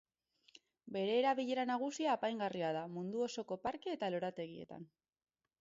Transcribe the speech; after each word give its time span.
Bere 0.95 1.17
erabilera 1.17 1.67
nagusia 1.73 2.15
apaingarria 2.19 2.73
da 2.79 2.83
mundu 2.97 3.23
osoko 3.29 3.59
parke 3.69 3.97
eta 3.99 4.11
lorategietan. 4.17 4.93